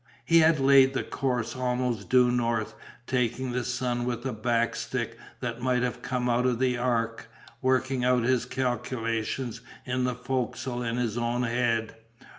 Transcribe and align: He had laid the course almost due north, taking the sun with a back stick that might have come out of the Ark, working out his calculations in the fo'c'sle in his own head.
He 0.25 0.39
had 0.39 0.59
laid 0.59 0.95
the 0.95 1.03
course 1.03 1.55
almost 1.55 2.09
due 2.09 2.31
north, 2.31 2.73
taking 3.05 3.51
the 3.51 3.63
sun 3.63 4.03
with 4.03 4.25
a 4.25 4.33
back 4.33 4.75
stick 4.75 5.15
that 5.41 5.61
might 5.61 5.83
have 5.83 6.01
come 6.01 6.27
out 6.27 6.47
of 6.47 6.57
the 6.57 6.75
Ark, 6.75 7.29
working 7.61 8.03
out 8.03 8.23
his 8.23 8.45
calculations 8.47 9.61
in 9.85 10.03
the 10.05 10.15
fo'c'sle 10.15 10.81
in 10.89 10.97
his 10.97 11.19
own 11.19 11.43
head. 11.43 11.97